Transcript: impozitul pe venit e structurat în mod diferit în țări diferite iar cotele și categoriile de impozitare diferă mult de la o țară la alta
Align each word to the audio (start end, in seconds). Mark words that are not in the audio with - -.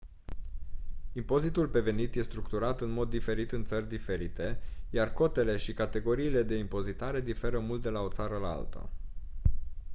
impozitul 1.13 1.67
pe 1.67 1.79
venit 1.79 2.15
e 2.15 2.21
structurat 2.21 2.81
în 2.81 2.89
mod 2.89 3.09
diferit 3.09 3.51
în 3.51 3.65
țări 3.65 3.87
diferite 3.87 4.59
iar 4.89 5.13
cotele 5.13 5.57
și 5.57 5.73
categoriile 5.73 6.43
de 6.43 6.55
impozitare 6.55 7.21
diferă 7.21 7.59
mult 7.59 7.81
de 7.81 7.89
la 7.89 7.99
o 8.01 8.09
țară 8.09 8.37
la 8.37 8.51
alta 8.51 8.89